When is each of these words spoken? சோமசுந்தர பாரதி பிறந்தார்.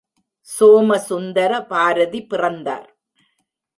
சோமசுந்தர 0.47 1.51
பாரதி 1.61 2.21
பிறந்தார். 2.21 2.87